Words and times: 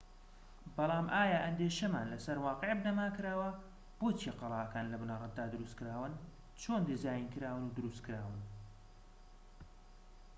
بەڵام 0.75 1.07
ئایا 1.17 1.37
ئەندێشەمان 1.45 2.05
لەسەر 2.13 2.37
واقیع 2.45 2.73
بنەما 2.79 3.07
کراوە 3.17 3.49
بۆچی 3.99 4.35
قەڵاکان 4.39 4.85
لە 4.91 4.97
بنەرەتدا 5.01 5.45
دروستکراون 5.53 6.13
چۆن 6.61 6.81
دیزاینکراون 6.89 7.63
و 7.65 7.73
دروستکراون 7.77 8.39